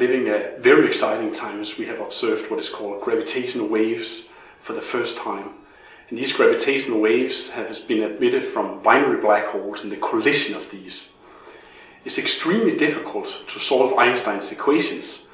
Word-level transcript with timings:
living 0.00 0.28
a 0.28 0.58
very 0.58 0.88
exciting 0.88 1.32
times. 1.32 1.76
We 1.76 1.86
have 1.86 2.00
observed 2.00 2.50
what 2.50 2.58
is 2.58 2.70
called 2.70 3.02
gravitational 3.02 3.68
waves 3.68 4.30
for 4.62 4.72
the 4.72 4.80
first 4.80 5.18
time. 5.18 5.50
And 6.08 6.18
these 6.18 6.32
gravitational 6.32 7.00
waves 7.00 7.50
have 7.50 7.86
been 7.86 8.02
emitted 8.02 8.42
from 8.42 8.82
binary 8.82 9.20
black 9.20 9.46
holes 9.48 9.82
and 9.82 9.92
the 9.92 9.96
collision 9.96 10.56
of 10.56 10.70
these. 10.70 11.12
It's 12.04 12.18
extremely 12.18 12.76
difficult 12.76 13.28
to 13.46 13.58
solve 13.58 13.96
Einstein's 13.98 14.50
equations 14.50 15.28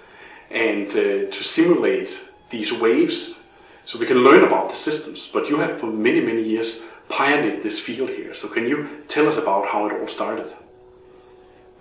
and 0.51 0.89
uh, 0.91 1.31
to 1.37 1.41
simulate 1.43 2.11
these 2.51 2.73
waves 2.73 3.39
so 3.85 3.99
we 3.99 4.07
can 4.07 4.19
learn 4.19 4.43
about 4.43 4.71
the 4.71 4.77
systems. 4.77 5.29
But 5.33 5.49
you 5.49 5.59
have 5.59 5.79
for 5.79 5.87
many, 5.87 6.21
many 6.21 6.43
years 6.43 6.83
pioneered 7.09 7.63
this 7.63 7.79
field 7.79 8.11
here. 8.11 8.35
So 8.35 8.49
can 8.49 8.67
you 8.67 9.05
tell 9.07 9.29
us 9.29 9.37
about 9.37 9.69
how 9.69 9.87
it 9.87 9.93
all 10.01 10.09
started? 10.09 10.53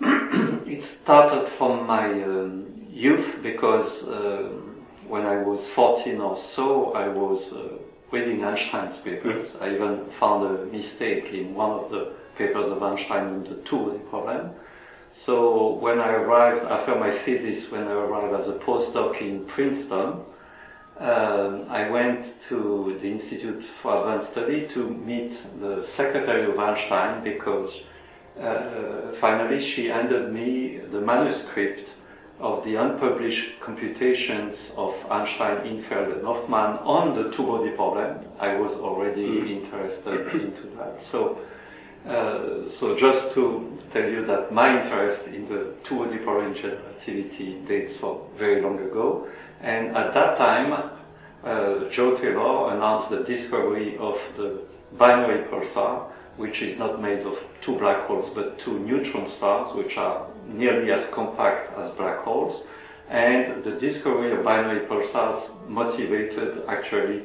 it 0.00 0.82
started 0.82 1.48
from 1.58 1.86
my 1.86 2.06
um, 2.22 2.76
youth 2.96 3.40
because 3.42 4.04
uh, 4.04 4.48
when 5.06 5.26
I 5.26 5.42
was 5.42 5.68
14 5.68 6.18
or 6.20 6.38
so, 6.38 6.92
I 6.94 7.08
was 7.08 7.52
uh, 7.52 7.68
reading 8.10 8.42
Einstein's 8.42 8.96
papers. 8.96 9.50
Mm. 9.50 9.62
I 9.62 9.74
even 9.74 10.10
found 10.18 10.46
a 10.46 10.64
mistake 10.66 11.26
in 11.26 11.54
one 11.54 11.72
of 11.72 11.90
the 11.90 12.14
papers 12.38 12.68
of 12.72 12.82
Einstein 12.82 13.26
in 13.34 13.44
the 13.44 13.56
two-body 13.66 13.98
problem. 14.10 14.50
So 15.14 15.74
when 15.74 16.00
I 16.00 16.12
arrived, 16.12 16.64
after 16.64 16.94
my 16.94 17.10
thesis, 17.10 17.70
when 17.70 17.84
I 17.84 17.92
arrived 17.92 18.40
as 18.40 18.48
a 18.48 18.58
postdoc 18.58 19.20
in 19.20 19.44
Princeton, 19.44 20.20
um, 20.98 21.66
I 21.68 21.90
went 21.90 22.26
to 22.48 22.98
the 23.00 23.08
Institute 23.08 23.62
for 23.82 23.98
Advanced 23.98 24.32
Study 24.32 24.66
to 24.68 24.88
meet 24.88 25.36
the 25.60 25.84
secretary 25.84 26.50
of 26.50 26.58
Einstein 26.58 27.22
because 27.22 27.72
uh, 28.40 29.12
finally 29.20 29.60
she 29.60 29.86
handed 29.86 30.32
me 30.32 30.78
the 30.78 31.00
manuscript 31.00 31.90
of 32.40 32.64
the 32.64 32.76
unpublished 32.76 33.60
computations 33.60 34.72
of 34.76 34.94
Einstein, 35.10 35.58
Infeld, 35.66 36.12
and 36.16 36.24
Hoffmann 36.24 36.78
on 36.84 37.14
the 37.14 37.30
two-body 37.30 37.70
problem. 37.70 38.18
I 38.38 38.56
was 38.56 38.72
already 38.72 39.26
mm. 39.26 39.50
interested 39.62 40.28
into 40.34 40.66
that. 40.76 41.02
So, 41.02 41.38
uh, 42.06 42.70
so 42.70 42.96
just 42.96 43.32
to 43.34 43.78
tell 43.92 44.08
you 44.08 44.26
that 44.26 44.52
my 44.52 44.82
interest 44.82 45.26
in 45.28 45.48
the 45.48 45.72
two-body 45.82 46.18
problem 46.18 46.54
activity 46.54 47.62
dates 47.66 47.96
from 47.96 48.18
very 48.36 48.60
long 48.60 48.78
ago. 48.80 49.26
And 49.62 49.96
at 49.96 50.12
that 50.12 50.36
time, 50.36 50.90
uh, 51.44 51.88
Joe 51.90 52.16
Taylor 52.16 52.74
announced 52.74 53.10
the 53.10 53.20
discovery 53.20 53.96
of 53.96 54.18
the 54.36 54.60
binary 54.98 55.44
pulsar, 55.44 56.10
which 56.36 56.62
is 56.62 56.78
not 56.78 57.00
made 57.00 57.20
of 57.20 57.38
two 57.60 57.76
black 57.78 58.06
holes 58.06 58.30
but 58.34 58.58
two 58.58 58.78
neutron 58.80 59.26
stars, 59.26 59.74
which 59.74 59.96
are 59.96 60.26
nearly 60.46 60.92
as 60.92 61.08
compact 61.08 61.76
as 61.78 61.90
black 61.92 62.18
holes. 62.18 62.64
And 63.08 63.62
the 63.64 63.72
discovery 63.72 64.32
of 64.32 64.44
binary 64.44 64.86
pulsars 64.86 65.50
motivated 65.68 66.64
actually 66.68 67.22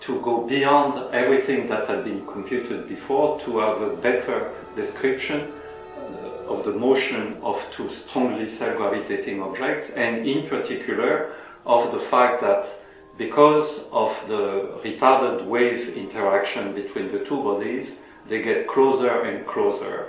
to 0.00 0.20
go 0.20 0.46
beyond 0.46 1.14
everything 1.14 1.68
that 1.68 1.88
had 1.88 2.04
been 2.04 2.26
computed 2.26 2.88
before 2.88 3.40
to 3.40 3.58
have 3.58 3.80
a 3.80 3.96
better 3.96 4.52
description 4.76 5.52
uh, 5.96 6.52
of 6.52 6.64
the 6.64 6.72
motion 6.72 7.38
of 7.42 7.60
two 7.72 7.90
strongly 7.90 8.48
self-gravitating 8.48 9.42
objects, 9.42 9.90
and 9.90 10.26
in 10.26 10.48
particular 10.48 11.34
of 11.64 11.92
the 11.92 12.00
fact 12.06 12.42
that 12.42 12.68
because 13.16 13.84
of 13.92 14.12
the 14.28 14.78
retarded 14.84 15.46
wave 15.46 15.96
interaction 15.96 16.74
between 16.74 17.10
the 17.12 17.20
two 17.20 17.42
bodies, 17.42 17.94
they 18.28 18.42
get 18.42 18.68
closer 18.68 19.22
and 19.22 19.46
closer. 19.46 20.08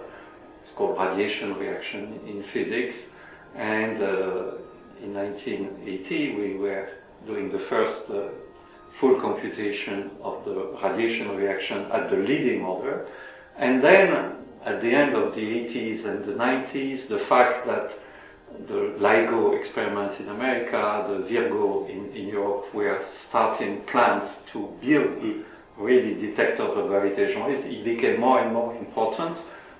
It's 0.63 0.73
called 0.73 0.97
radiation 0.97 1.55
reaction 1.57 2.19
in 2.25 2.43
physics. 2.43 2.97
And 3.55 4.01
uh, 4.01 4.55
in 5.01 5.13
1980, 5.13 6.35
we 6.35 6.55
were 6.55 6.89
doing 7.25 7.51
the 7.51 7.59
first 7.59 8.09
uh, 8.09 8.29
full 8.99 9.19
computation 9.19 10.11
of 10.21 10.45
the 10.45 10.77
radiation 10.83 11.35
reaction 11.35 11.85
at 11.91 12.09
the 12.09 12.15
leading 12.15 12.63
order. 12.63 13.07
And 13.57 13.83
then 13.83 14.35
at 14.63 14.81
the 14.81 14.91
end 14.91 15.15
of 15.15 15.35
the 15.35 15.41
80s 15.41 16.05
and 16.05 16.25
the 16.25 16.33
90s, 16.33 17.07
the 17.07 17.19
fact 17.19 17.65
that 17.67 17.91
the 18.67 18.95
LIGO 18.99 19.57
experiment 19.57 20.19
in 20.19 20.29
America, 20.29 21.05
the 21.09 21.19
Virgo 21.19 21.85
in, 21.87 22.11
in 22.15 22.27
Europe 22.27 22.73
were 22.73 23.03
starting 23.13 23.81
plans 23.81 24.43
to 24.53 24.73
build 24.81 25.43
really 25.77 26.13
detectors 26.15 26.75
of 26.75 26.87
gravitational 26.87 27.49
waves, 27.49 27.65
it 27.65 27.83
became 27.83 28.19
more 28.19 28.39
and 28.39 28.53
more 28.53 28.75
important 28.75 29.37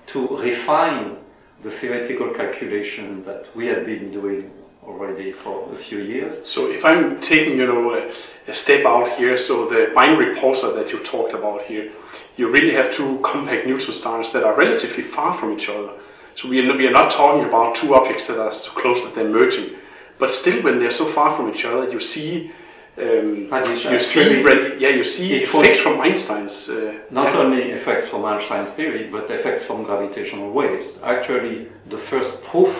to 0.08 0.36
refine 0.38 1.16
the 1.62 1.70
theoretical 1.70 2.30
calculation 2.34 3.24
that 3.24 3.46
we 3.56 3.66
had 3.66 3.86
been 3.86 4.10
doing 4.12 4.50
already 4.84 5.32
for 5.32 5.72
a 5.74 5.76
few 5.76 5.98
years. 5.98 6.48
So 6.48 6.70
if 6.70 6.84
I'm 6.84 7.20
taking, 7.20 7.58
you 7.58 7.66
know, 7.66 7.94
a, 7.94 8.12
a, 8.48 8.54
step 8.54 8.84
out 8.84 9.16
here, 9.18 9.36
so 9.36 9.68
the 9.68 9.90
binary 9.94 10.36
pulsar 10.36 10.74
that 10.76 10.92
you 10.92 11.00
talked 11.00 11.34
about 11.34 11.64
here, 11.64 11.90
you 12.36 12.48
really 12.48 12.72
have 12.72 12.94
two 12.94 13.18
compact 13.22 13.66
neutron 13.66 13.94
stars 13.94 14.32
that 14.32 14.44
are 14.44 14.56
relatively 14.56 15.02
far 15.02 15.34
from 15.34 15.52
each 15.54 15.68
other. 15.68 15.92
So 16.36 16.48
we 16.48 16.60
are, 16.60 16.76
we 16.76 16.86
are 16.86 16.92
not 16.92 17.10
talking 17.10 17.44
about 17.44 17.74
two 17.74 17.94
objects 17.94 18.26
that 18.28 18.38
are 18.38 18.52
so 18.52 18.70
close 18.70 19.02
that 19.02 19.14
they're 19.14 19.28
merging, 19.28 19.76
but 20.18 20.30
still 20.30 20.62
when 20.62 20.78
they're 20.78 20.90
so 20.90 21.06
far 21.06 21.34
from 21.34 21.50
each 21.52 21.64
other, 21.64 21.90
you 21.90 21.98
see 21.98 22.52
um, 22.98 23.48
you 23.90 23.98
see, 23.98 24.40
yeah, 24.78 24.88
you 24.88 25.04
see 25.04 25.42
effects 25.42 25.80
from 25.80 26.00
Einstein's. 26.00 26.70
Uh, 26.70 26.98
not 27.10 27.32
yeah. 27.32 27.40
only 27.40 27.62
effects 27.72 28.08
from 28.08 28.24
Einstein's 28.24 28.70
theory, 28.70 29.08
but 29.10 29.30
effects 29.30 29.64
from 29.64 29.84
gravitational 29.84 30.50
waves. 30.50 30.88
Actually, 31.02 31.68
the 31.90 31.98
first 31.98 32.42
proof 32.42 32.74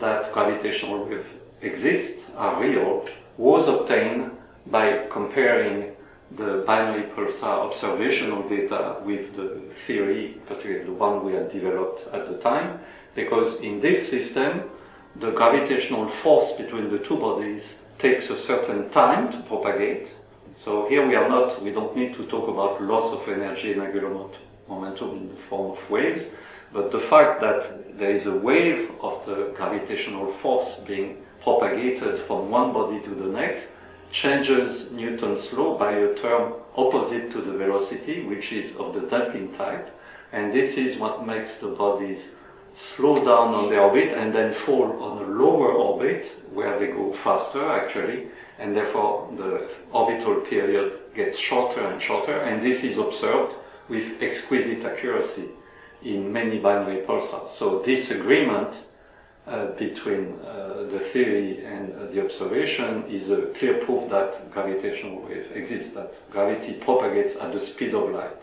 that 0.00 0.32
gravitational 0.32 1.04
waves 1.04 1.26
exist, 1.62 2.18
are 2.36 2.60
real, 2.60 3.04
was 3.36 3.68
obtained 3.68 4.32
by 4.66 5.06
comparing 5.10 5.94
the 6.36 6.64
binary 6.66 7.04
pulsar 7.10 7.66
observational 7.68 8.48
data 8.48 8.96
with 9.04 9.36
the 9.36 9.60
theory, 9.86 10.40
particularly 10.46 10.84
the 10.84 10.92
one 10.92 11.24
we 11.24 11.32
had 11.32 11.52
developed 11.52 12.12
at 12.12 12.28
the 12.28 12.36
time, 12.38 12.80
because 13.14 13.60
in 13.60 13.80
this 13.80 14.08
system, 14.08 14.64
the 15.16 15.30
gravitational 15.30 16.08
force 16.08 16.52
between 16.52 16.90
the 16.90 16.98
two 16.98 17.16
bodies 17.16 17.78
takes 17.98 18.30
a 18.30 18.36
certain 18.36 18.90
time 18.90 19.32
to 19.32 19.38
propagate. 19.42 20.08
So 20.64 20.88
here 20.88 21.06
we 21.06 21.14
are 21.14 21.28
not, 21.28 21.62
we 21.62 21.70
don't 21.70 21.96
need 21.96 22.14
to 22.14 22.26
talk 22.26 22.48
about 22.48 22.82
loss 22.82 23.12
of 23.12 23.28
energy 23.28 23.72
and 23.72 23.82
angular 23.82 24.10
momentum 24.68 25.10
in 25.10 25.28
the 25.28 25.40
form 25.48 25.72
of 25.72 25.90
waves, 25.90 26.24
but 26.72 26.90
the 26.90 27.00
fact 27.00 27.40
that 27.40 27.98
there 27.98 28.10
is 28.10 28.26
a 28.26 28.34
wave 28.34 28.90
of 29.00 29.24
the 29.26 29.52
gravitational 29.56 30.32
force 30.34 30.76
being 30.86 31.18
propagated 31.42 32.26
from 32.26 32.50
one 32.50 32.72
body 32.72 33.00
to 33.00 33.10
the 33.10 33.26
next 33.26 33.66
changes 34.10 34.90
Newton's 34.92 35.52
law 35.52 35.76
by 35.76 35.92
a 35.92 36.14
term 36.14 36.54
opposite 36.76 37.30
to 37.32 37.40
the 37.42 37.52
velocity, 37.52 38.24
which 38.24 38.52
is 38.52 38.74
of 38.76 38.94
the 38.94 39.00
damping 39.02 39.52
type. 39.54 39.90
And 40.32 40.52
this 40.52 40.76
is 40.76 40.98
what 40.98 41.26
makes 41.26 41.58
the 41.58 41.68
bodies 41.68 42.30
slow 42.74 43.16
down 43.16 43.54
on 43.54 43.70
the 43.70 43.78
orbit 43.78 44.12
and 44.12 44.34
then 44.34 44.52
fall 44.52 45.02
on 45.02 45.18
a 45.18 45.26
lower 45.26 45.72
orbit 45.72 46.26
where 46.52 46.78
they 46.78 46.88
go 46.88 47.12
faster 47.12 47.64
actually 47.70 48.26
and 48.58 48.76
therefore 48.76 49.30
the 49.36 49.68
orbital 49.92 50.36
period 50.42 50.92
gets 51.14 51.38
shorter 51.38 51.80
and 51.80 52.02
shorter 52.02 52.40
and 52.40 52.64
this 52.64 52.82
is 52.84 52.98
observed 52.98 53.54
with 53.88 54.20
exquisite 54.20 54.84
accuracy 54.84 55.48
in 56.02 56.32
many 56.32 56.58
binary 56.58 57.02
pulsars. 57.06 57.50
So 57.50 57.80
this 57.80 58.10
agreement 58.10 58.74
uh, 59.46 59.66
between 59.72 60.38
uh, 60.40 60.86
the 60.90 60.98
theory 60.98 61.64
and 61.64 61.92
uh, 61.92 62.06
the 62.06 62.24
observation 62.24 63.04
is 63.10 63.30
a 63.30 63.52
clear 63.58 63.74
proof 63.84 64.10
that 64.10 64.50
gravitational 64.50 65.20
wave 65.22 65.50
exists, 65.54 65.92
that 65.94 66.14
gravity 66.30 66.74
propagates 66.74 67.36
at 67.36 67.52
the 67.52 67.60
speed 67.60 67.94
of 67.94 68.10
light. 68.10 68.42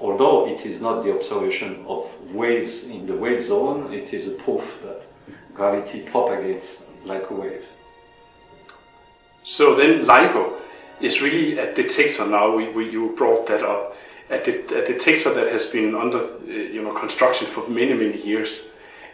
Although 0.00 0.48
it 0.48 0.66
is 0.66 0.80
not 0.80 1.04
the 1.04 1.14
observation 1.14 1.84
of 1.86 2.10
waves 2.32 2.84
in 2.84 3.06
the 3.06 3.14
wave 3.14 3.46
zone, 3.46 3.92
it 3.92 4.12
is 4.12 4.26
a 4.26 4.42
proof 4.42 4.64
that 4.84 5.02
gravity 5.54 6.00
propagates 6.00 6.76
like 7.04 7.30
a 7.30 7.34
wave. 7.34 7.64
So 9.44 9.74
then 9.74 10.04
LIGO 10.06 10.60
is 11.00 11.20
really 11.20 11.58
a 11.58 11.74
detector 11.74 12.26
now, 12.26 12.54
we, 12.54 12.68
we, 12.70 12.90
you 12.90 13.14
brought 13.16 13.46
that 13.48 13.62
up, 13.62 13.96
a, 14.30 14.38
de- 14.38 14.82
a 14.82 14.86
detector 14.86 15.34
that 15.34 15.50
has 15.52 15.66
been 15.66 15.94
under 15.94 16.18
uh, 16.18 16.44
you 16.46 16.82
know, 16.82 16.94
construction 16.94 17.46
for 17.46 17.68
many, 17.68 17.94
many 17.94 18.20
years. 18.22 18.68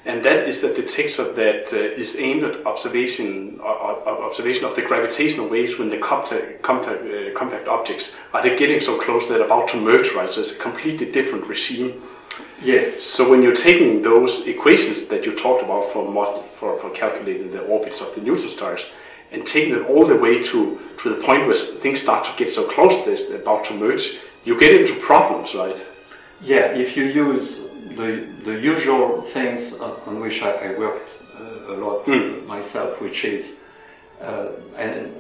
And 0.05 0.25
that 0.25 0.47
is 0.47 0.63
a 0.63 0.73
detector 0.75 1.33
that 1.33 1.73
uh, 1.73 2.01
is 2.01 2.17
aimed 2.17 2.45
at 2.45 2.65
observation 2.65 3.59
uh, 3.61 3.65
uh, 3.65 4.27
observation 4.29 4.65
of 4.65 4.77
the 4.77 4.83
gravitational 4.83 5.49
waves 5.49 5.79
when 5.79 5.91
the 5.91 5.99
compact, 5.99 7.03
uh, 7.03 7.16
compact 7.37 7.69
objects 7.69 8.17
are 8.33 8.43
they 8.43 8.57
getting 8.57 8.81
so 8.81 8.95
close 9.05 9.29
they're 9.29 9.45
about 9.45 9.69
to 9.69 9.77
merge, 9.81 10.09
right? 10.13 10.31
So 10.33 10.41
it's 10.41 10.53
a 10.53 10.63
completely 10.69 11.07
different 11.13 11.47
regime. 11.47 12.03
Yes. 12.63 13.03
So 13.03 13.31
when 13.31 13.43
you're 13.43 13.61
taking 13.69 14.03
those 14.03 14.47
equations 14.47 15.07
that 15.11 15.25
you 15.27 15.33
talked 15.35 15.63
about 15.63 15.85
for 15.93 16.03
for, 16.59 16.71
for 16.81 16.91
calculating 16.91 17.53
the 17.53 17.63
orbits 17.75 18.01
of 18.01 18.15
the 18.15 18.21
neutron 18.21 18.49
stars 18.49 18.83
and 19.33 19.47
taking 19.47 19.75
it 19.79 19.85
all 19.91 20.07
the 20.07 20.17
way 20.17 20.43
to, 20.51 20.79
to 21.03 21.07
the 21.15 21.21
point 21.29 21.47
where 21.47 21.55
things 21.55 22.01
start 22.01 22.25
to 22.25 22.33
get 22.37 22.49
so 22.49 22.63
close 22.75 23.05
they're 23.05 23.41
about 23.41 23.65
to 23.65 23.75
merge, 23.75 24.19
you 24.45 24.59
get 24.59 24.73
into 24.81 24.95
problems, 25.01 25.55
right? 25.55 25.77
Yeah, 26.41 26.67
if 26.85 26.97
you 26.97 27.05
use 27.05 27.61
the, 27.97 28.27
the 28.45 28.59
usual 28.75 29.23
things 29.37 29.73
on 30.09 30.21
which 30.21 30.43
I, 30.43 30.53
I 30.69 30.79
worked 30.79 31.09
uh, 31.35 31.75
a 31.75 31.77
lot 31.85 32.07
Mm. 32.07 32.47
myself, 32.47 33.01
which 33.01 33.25
is 33.25 33.55
uh, 34.21 34.49
an, 34.77 35.13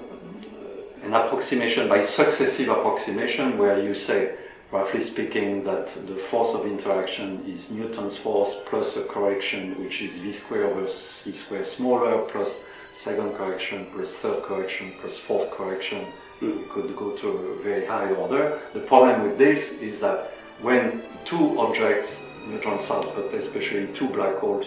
an 1.06 1.14
approximation 1.14 1.88
by 1.88 2.04
successive 2.04 2.68
approximation, 2.68 3.56
where 3.58 3.80
you 3.80 3.94
say, 3.94 4.34
roughly 4.72 5.04
speaking, 5.04 5.62
that 5.62 5.86
the 6.08 6.16
force 6.16 6.52
of 6.52 6.66
interaction 6.66 7.44
is 7.46 7.70
Newton's 7.70 8.16
force 8.16 8.56
plus 8.66 8.96
a 8.96 9.04
correction, 9.04 9.80
which 9.82 10.02
is 10.02 10.14
v 10.16 10.32
squared 10.32 10.72
over 10.72 10.90
c 10.90 11.30
squared 11.30 11.66
smaller, 11.66 12.22
plus 12.32 12.56
second 12.94 13.36
correction, 13.36 13.86
plus 13.94 14.10
third 14.10 14.42
correction, 14.42 14.94
plus 15.00 15.16
fourth 15.16 15.50
correction. 15.52 16.06
We 16.40 16.52
could 16.70 16.96
go 16.96 17.16
to 17.16 17.28
a 17.28 17.62
very 17.62 17.86
high 17.86 18.10
order. 18.10 18.60
The 18.74 18.80
problem 18.80 19.22
with 19.22 19.38
this 19.38 19.72
is 19.72 20.00
that 20.00 20.32
when 20.60 21.02
two 21.24 21.58
objects, 21.60 22.18
neutron 22.48 22.82
stars, 22.82 23.06
but 23.14 23.32
especially 23.32 23.86
two 23.94 24.08
black 24.08 24.38
holes, 24.38 24.66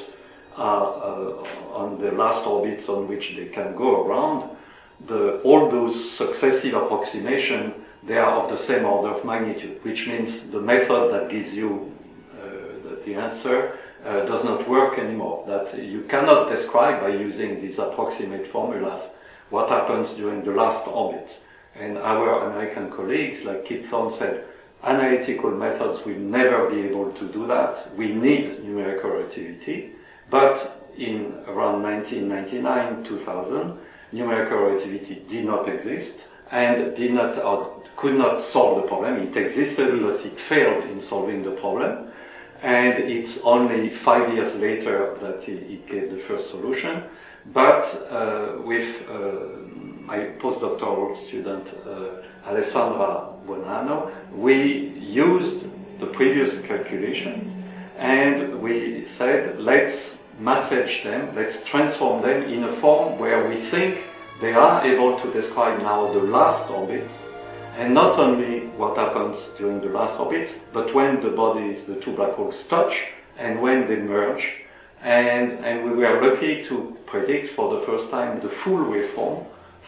are 0.56 0.88
uh, 1.10 1.76
on 1.84 2.00
the 2.02 2.12
last 2.12 2.46
orbits 2.48 2.88
on 2.90 3.08
which 3.08 3.36
they 3.36 3.48
can 3.48 3.76
go 3.76 4.06
around, 4.06 4.58
the, 5.08 5.40
all 5.42 5.70
those 5.70 6.12
successive 6.12 6.74
approximation 6.74 7.74
they 8.04 8.18
are 8.18 8.44
of 8.44 8.50
the 8.50 8.58
same 8.58 8.86
order 8.86 9.14
of 9.14 9.26
magnitude, 9.26 9.84
which 9.84 10.08
means 10.08 10.50
the 10.50 10.62
method 10.62 11.12
that 11.14 11.30
gives 11.30 11.54
you 11.54 11.92
uh, 12.34 12.46
the, 12.84 13.02
the 13.06 13.16
answer 13.16 13.78
uh, 14.06 14.26
does 14.26 14.46
not 14.46 14.68
work 14.70 14.98
anymore. 14.98 15.44
That 15.48 15.78
you 15.78 16.04
cannot 16.04 16.50
describe 16.50 17.02
by 17.02 17.10
using 17.10 17.62
these 17.62 17.78
approximate 17.78 18.48
formulas 18.48 19.10
what 19.50 19.70
happens 19.70 20.14
during 20.14 20.44
the 20.44 20.52
last 20.52 20.88
orbit. 20.88 21.42
And 21.76 21.98
our 21.98 22.50
American 22.50 22.92
colleagues, 22.92 23.44
like 23.44 23.66
Kip 23.66 23.86
Thorne 23.86 24.12
said, 24.12 24.46
analytical 24.84 25.52
methods 25.52 26.06
will 26.06 26.20
never 26.20 26.70
be 26.70 26.82
able 26.82 27.12
to 27.12 27.28
do 27.28 27.48
that. 27.48 27.96
We 27.96 28.14
need 28.14 28.64
numerical 28.64 29.12
relativity. 29.12 29.92
But 30.30 30.92
in 30.98 31.34
around 31.48 31.84
1999, 31.84 33.04
2000, 33.04 33.78
numerical 34.12 34.58
relativity 34.58 35.24
did 35.28 35.46
not 35.46 35.68
exist 35.68 36.16
and 36.52 36.96
did 36.96 37.14
not 37.14 37.38
or 37.38 37.84
could 37.96 38.16
not 38.16 38.42
solve 38.42 38.82
the 38.82 38.88
problem. 38.88 39.16
It 39.16 39.36
existed, 39.36 40.02
but 40.02 40.26
it 40.26 40.40
failed 40.40 40.86
in 40.86 41.02
solving 41.02 41.44
the 41.44 41.52
problem. 41.52 42.08
And 42.62 43.04
it's 43.04 43.40
only 43.44 43.90
five 43.90 44.34
years 44.34 44.56
later 44.56 45.16
that 45.22 45.48
it, 45.48 45.88
gave 45.88 46.12
the 46.12 46.22
first 46.28 46.50
solution. 46.50 47.04
But 47.54 47.86
uh, 48.10 48.62
with 48.64 49.08
uh, 49.10 49.16
my 50.06 50.20
postdoctoral 50.40 51.18
student 51.18 51.68
uh, 51.86 52.48
Alessandra 52.48 53.34
Buonanno, 53.46 54.12
we 54.34 54.90
used 55.00 55.68
the 56.00 56.08
previous 56.08 56.60
calculations 56.66 57.52
and 57.98 58.62
we 58.62 59.06
said, 59.06 59.60
let's 59.60 60.18
massage 60.40 61.04
them, 61.04 61.36
let's 61.36 61.64
transform 61.64 62.22
them 62.22 62.44
in 62.44 62.64
a 62.64 62.74
form 62.74 63.20
where 63.20 63.48
we 63.48 63.58
think 63.58 64.04
they 64.42 64.54
are 64.54 64.86
able 64.86 65.20
to 65.20 65.34
describe 65.34 65.82
now 65.82 66.12
the 66.14 66.20
last 66.20 66.70
orbits, 66.70 67.14
and 67.78 67.94
not 67.94 68.18
only 68.18 68.68
what 68.78 68.98
happens 68.98 69.50
during 69.58 69.82
the 69.82 69.90
last 69.90 70.18
orbits, 70.20 70.56
but 70.72 70.94
when 70.96 71.22
the 71.22 71.30
bodies, 71.30 71.86
the 71.86 71.96
two 71.96 72.14
black 72.14 72.34
holes 72.34 72.64
touch, 72.68 72.94
and 73.38 73.62
when 73.62 73.88
they 73.88 73.98
merge. 73.98 74.46
And, 75.02 75.64
and 75.66 75.86
we 75.86 75.92
were 75.92 76.22
lucky 76.22 76.64
to 76.66 76.98
predict 77.06 77.56
for 77.56 77.80
the 77.80 77.86
first 77.86 78.10
time 78.10 78.42
the 78.42 78.50
full 78.50 78.86
waveform 78.86 79.46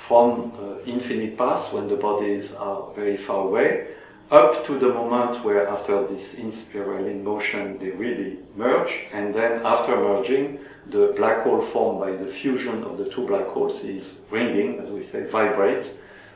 from 0.08 0.54
uh, 0.58 0.82
infinite 0.86 1.38
paths 1.38 1.72
when 1.74 1.88
the 1.88 1.98
bodies 1.98 2.54
are 2.54 2.92
very 2.94 3.18
far 3.18 3.46
away 3.48 3.88
up 4.32 4.66
to 4.66 4.80
the 4.80 4.88
moment 4.88 5.44
where 5.44 5.68
after 5.68 6.08
this 6.08 6.36
inspiraling 6.36 7.22
motion 7.22 7.78
they 7.80 7.90
really 7.90 8.38
merge 8.56 8.92
and 9.12 9.36
then 9.36 9.66
after 9.66 9.98
merging 9.98 10.58
the 10.90 11.14
black 11.18 11.44
hole 11.44 11.62
formed 11.62 12.00
by 12.00 12.12
the 12.12 12.32
fusion 12.32 12.82
of 12.84 12.98
the 12.98 13.10
two 13.10 13.28
black 13.28 13.46
holes 13.48 13.84
is 13.84 14.16
ringing 14.30 14.80
as 14.80 14.90
we 14.90 15.06
say 15.06 15.30
vibrates. 15.30 15.90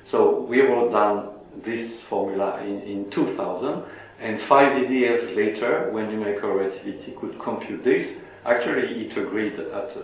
so 0.03 0.41
we 0.41 0.59
wrote 0.59 0.91
down 0.91 1.33
this 1.63 2.01
formula 2.01 2.61
in, 2.63 2.81
in 2.81 3.09
2000 3.09 3.81
and 4.19 4.41
five 4.41 4.91
years 4.91 5.31
later 5.31 5.89
when 5.91 6.09
numerical 6.09 6.51
relativity 6.51 7.13
could 7.17 7.39
compute 7.39 7.81
this 7.85 8.17
actually 8.45 9.05
it 9.05 9.15
agreed 9.15 9.57
at 9.57 9.95
uh, 9.95 10.01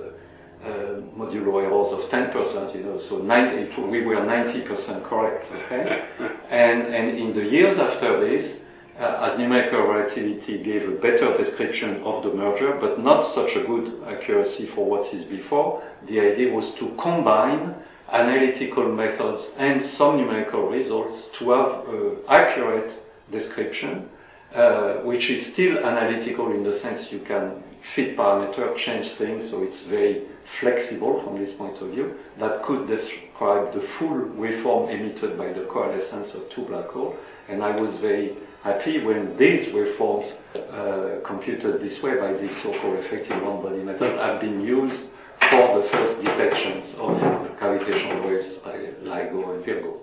uh, 0.64 1.02
modulo 1.18 1.64
errors 1.64 1.92
of 1.92 2.10
10%, 2.10 2.76
you 2.76 2.84
know, 2.84 3.00
so 3.00 3.18
90, 3.18 3.82
we 3.82 4.02
were 4.02 4.16
90% 4.16 5.04
correct, 5.04 5.52
okay? 5.52 6.06
and, 6.50 6.84
and 6.94 7.18
in 7.18 7.34
the 7.34 7.44
years 7.44 7.80
after 7.80 8.20
this, 8.20 8.60
uh, 9.00 9.28
as 9.30 9.38
numerical 9.40 9.82
relativity 9.82 10.62
gave 10.62 10.88
a 10.88 10.92
better 10.92 11.36
description 11.36 12.04
of 12.04 12.24
the 12.24 12.32
merger, 12.32 12.78
but 12.80 13.00
not 13.00 13.24
such 13.24 13.56
a 13.56 13.64
good 13.64 14.04
accuracy 14.08 14.68
for 14.68 14.86
what 14.86 15.12
is 15.14 15.26
before, 15.26 15.82
the 16.08 16.20
idea 16.20 16.54
was 16.54 16.74
to 16.76 16.90
combine 17.00 17.74
analytical 18.12 18.88
methods 18.92 19.54
and 19.58 19.82
some 19.82 20.18
numerical 20.18 20.68
results 20.68 21.28
to 21.34 21.52
have 21.52 21.72
uh, 21.88 22.32
accurate 22.32 22.92
description, 23.32 24.10
uh, 24.54 24.96
which 24.98 25.30
is 25.30 25.52
still 25.52 25.80
analytical 25.80 26.52
in 26.52 26.64
the 26.64 26.74
sense 26.74 27.12
you 27.12 27.20
can 27.20 27.64
fit 27.82 28.16
parameter, 28.16 28.76
change 28.78 29.10
things, 29.10 29.50
so 29.50 29.64
it's 29.64 29.84
very 29.84 30.24
flexible 30.60 31.22
from 31.22 31.38
this 31.40 31.54
point 31.54 31.82
of 31.82 31.90
view, 31.90 32.18
that 32.38 32.64
could 32.64 32.88
describe 32.88 33.74
the 33.74 33.82
full 33.82 34.22
waveform 34.38 34.90
emitted 34.92 35.38
by 35.38 35.52
the 35.54 35.62
coalescence 35.66 36.34
of 36.36 36.50
two 36.50 36.64
black 36.64 36.88
holes. 36.88 37.16
And 37.48 37.64
I 37.64 37.76
was 37.80 37.96
very 37.96 38.38
happy 38.64 39.00
when 39.00 39.36
these 39.38 39.68
waveforms 39.70 40.34
uh, 40.56 41.20
computed 41.26 41.82
this 41.82 42.02
way 42.04 42.16
by 42.18 42.34
this 42.34 42.56
so-called 42.62 42.98
effective 43.00 43.42
one-body 43.42 43.84
method 43.84 44.18
have 44.20 44.40
been 44.40 44.62
used 44.62 45.04
for 45.40 45.82
the 45.82 45.88
first 45.90 46.20
detections 46.20 46.94
of 47.00 47.20
gravitational 47.58 48.28
waves 48.28 48.54
by 48.56 48.78
LIGO 49.04 49.56
and 49.56 49.66
Virgo. 49.66 49.98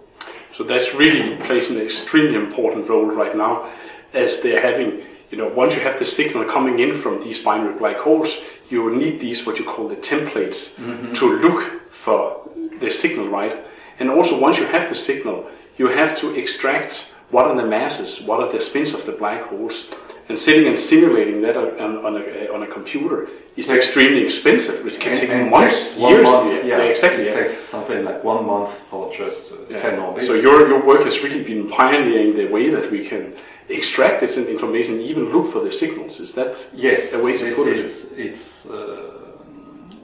So 0.57 0.65
that's 0.65 0.93
really 0.95 1.37
plays 1.47 1.71
an 1.71 1.81
extremely 1.81 2.35
important 2.35 2.89
role 2.89 3.07
right 3.07 3.37
now, 3.37 3.71
as 4.13 4.41
they're 4.41 4.61
having, 4.61 5.05
you 5.31 5.37
know, 5.39 5.49
once 5.49 5.75
you 5.75 5.81
have 5.83 5.99
the 5.99 6.05
signal 6.05 6.45
coming 6.45 6.79
in 6.79 6.99
from 7.01 7.23
these 7.23 7.43
binary 7.43 7.77
black 7.79 7.97
holes, 7.99 8.37
you 8.71 8.83
will 8.83 8.95
need 8.95 9.21
these 9.21 9.45
what 9.47 9.59
you 9.59 9.65
call 9.65 9.89
the 9.89 9.97
templates 9.97 10.77
to 11.19 11.39
look 11.45 11.91
for 11.93 12.49
the 12.81 12.91
signal, 12.91 13.29
right? 13.29 13.65
And 13.99 14.11
also 14.11 14.39
once 14.39 14.59
you 14.59 14.67
have 14.67 14.89
the 14.89 14.95
signal, 14.95 15.47
you 15.77 15.89
have 15.89 16.17
to 16.19 16.35
extract 16.35 17.13
what 17.31 17.47
are 17.47 17.55
the 17.57 17.67
masses, 17.67 18.21
what 18.23 18.41
are 18.41 18.51
the 18.53 18.61
spins 18.61 18.95
of 18.95 19.05
the 19.05 19.13
black 19.13 19.43
holes, 19.51 19.87
and 20.29 20.39
sitting 20.39 20.67
and 20.67 20.79
simulating 20.79 21.41
that 21.43 21.57
on, 21.57 22.05
on, 22.05 22.17
a, 22.17 22.53
on 22.55 22.63
a 22.63 22.67
computer 22.67 23.29
is 23.57 23.67
Takes- 23.67 23.87
extremely 23.87 24.23
expensive. 24.25 24.87
It 24.87 25.01
can 25.01 25.17
take 25.17 25.31
And 25.31 25.51
months, 25.51 25.97
years. 25.97 26.23
month, 26.25 26.65
yeah, 26.65 26.81
exactly. 26.83 27.25
It 27.25 27.35
yeah. 27.35 27.43
takes 27.43 27.59
something 27.59 28.05
like 28.05 28.23
one 28.25 28.45
month 28.47 28.71
for 28.91 29.13
just 29.15 29.53
uh, 29.53 29.57
Yeah. 29.71 29.81
10 29.83 29.99
orbits. 29.99 30.27
So 30.27 30.35
your, 30.35 30.69
your 30.69 30.85
work 30.87 31.03
has 31.05 31.23
really 31.23 31.43
been 31.43 31.69
pioneering 31.69 32.37
the 32.37 32.47
way 32.47 32.71
that 32.71 32.91
we 32.91 33.07
can 33.09 33.35
extract 33.69 34.21
this 34.21 34.37
information, 34.39 35.01
even 35.01 35.31
look 35.33 35.53
for 35.53 35.61
the 35.61 35.73
signals. 35.73 36.21
Is 36.21 36.35
that 36.35 36.57
Yes, 36.75 37.13
a 37.13 37.23
way 37.23 37.37
to 37.39 37.55
put 37.55 37.69
it? 37.69 37.77
is, 37.85 38.11
it's, 38.17 38.67
uh, 38.67 39.11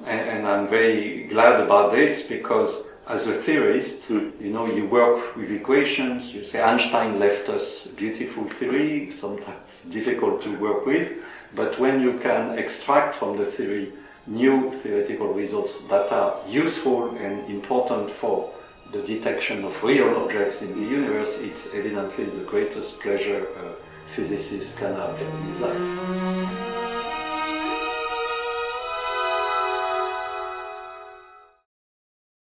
and, 0.06 0.20
and 0.30 0.46
I'm 0.46 0.68
very 0.68 1.26
glad 1.28 1.60
about 1.60 1.92
this 1.92 2.22
because 2.22 2.82
as 3.06 3.26
a 3.26 3.34
theorist, 3.34 4.02
Hmm. 4.08 4.30
you 4.40 4.50
know, 4.50 4.66
you 4.66 4.86
work 4.86 5.36
with 5.36 5.50
equations, 5.50 6.32
you 6.34 6.42
say 6.44 6.60
Einstein 6.62 7.18
left 7.18 7.48
us 7.48 7.86
a 7.86 7.88
beautiful 7.90 8.44
theory, 8.58 9.12
sometimes 9.12 9.82
difficult 9.90 10.42
to 10.42 10.50
work 10.56 10.86
with, 10.86 11.08
but 11.54 11.78
when 11.78 12.00
you 12.00 12.18
can 12.22 12.58
extract 12.58 13.18
from 13.18 13.36
the 13.36 13.44
theory 13.46 13.92
new 14.26 14.72
theoretical 14.82 15.28
results 15.34 15.74
that 15.90 16.10
are 16.10 16.32
useful 16.48 17.10
and 17.16 17.46
important 17.50 18.10
for 18.10 18.50
the 18.94 19.02
detection 19.02 19.64
of 19.64 19.82
real 19.82 20.08
objects 20.14 20.62
in 20.62 20.72
the 20.78 20.86
universe, 20.86 21.36
it's 21.40 21.66
evidently 21.74 22.26
the 22.26 22.44
greatest 22.44 23.00
pleasure 23.00 23.48
a 23.56 23.74
physicist 24.14 24.76
can 24.76 24.94
have 24.94 25.20
in 25.20 25.60
life. 25.60 26.43